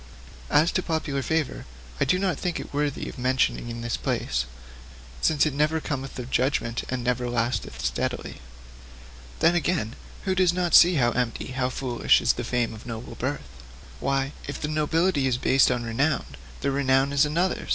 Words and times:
As 0.49 0.71
to 0.71 0.81
popular 0.81 1.21
favour, 1.21 1.67
I 1.99 2.05
do 2.05 2.17
not 2.17 2.39
think 2.39 2.59
it 2.59 2.65
even 2.69 2.79
worthy 2.79 3.07
of 3.07 3.19
mention 3.19 3.59
in 3.59 3.81
this 3.81 3.97
place, 3.97 4.45
since 5.21 5.45
it 5.45 5.53
never 5.53 5.79
cometh 5.79 6.17
of 6.17 6.31
judgment, 6.31 6.83
and 6.89 7.03
never 7.03 7.29
lasteth 7.29 7.85
steadily. 7.85 8.41
'Then, 9.41 9.53
again, 9.53 9.95
who 10.23 10.33
does 10.33 10.53
not 10.53 10.73
see 10.73 10.95
how 10.95 11.11
empty, 11.11 11.49
how 11.51 11.69
foolish, 11.69 12.19
is 12.19 12.33
the 12.33 12.43
fame 12.43 12.73
of 12.73 12.87
noble 12.87 13.13
birth? 13.13 13.61
Why, 13.99 14.31
if 14.47 14.59
the 14.59 14.67
nobility 14.67 15.27
is 15.27 15.37
based 15.37 15.69
on 15.69 15.83
renown, 15.83 16.25
the 16.61 16.71
renown 16.71 17.13
is 17.13 17.23
another's! 17.23 17.69